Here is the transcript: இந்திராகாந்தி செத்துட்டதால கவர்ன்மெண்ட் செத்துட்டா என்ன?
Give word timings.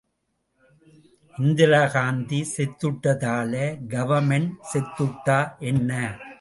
இந்திராகாந்தி 1.35 2.39
செத்துட்டதால 2.53 3.53
கவர்ன்மெண்ட் 3.87 4.53
செத்துட்டா 4.73 5.39
என்ன? 5.65 5.91